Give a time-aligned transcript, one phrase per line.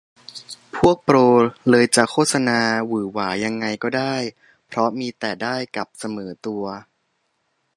[0.77, 1.17] พวกโปร
[1.69, 4.15] เลยจะโฆษณาหวือหวายังไงก็ได้
[4.67, 6.63] เพราะมีแต่ได้กับเสมอตัว